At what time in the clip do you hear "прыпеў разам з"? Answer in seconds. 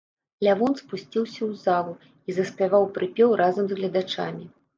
2.97-3.79